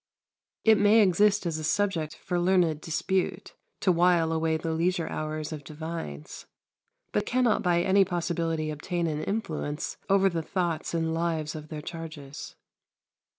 [0.63, 5.51] It may exist as a subject for learned dispute to while away the leisure hours
[5.51, 6.47] of divines,
[7.11, 11.83] but cannot by any possibility obtain an influence over the thoughts and lives of their
[11.83, 12.55] charges.